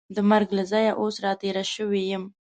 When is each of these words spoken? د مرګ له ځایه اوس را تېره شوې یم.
د 0.15 0.17
مرګ 0.29 0.49
له 0.57 0.63
ځایه 0.71 0.93
اوس 1.01 1.15
را 1.23 1.33
تېره 1.41 1.63
شوې 1.73 2.01
یم. 2.11 2.23